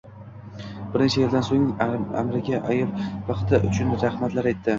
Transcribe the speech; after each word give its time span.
Bir 0.95 1.03
necha 1.03 1.19
yildan 1.23 1.45
soʻng 1.49 1.67
amirga 2.23 2.63
ayol 2.73 2.97
baxti 3.29 3.61
uchun 3.71 3.95
rahmatlar 4.07 4.53
aytdi. 4.55 4.67